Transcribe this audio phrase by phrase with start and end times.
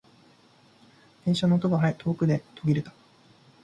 [1.25, 2.91] 電車の音が遠くで途切れた。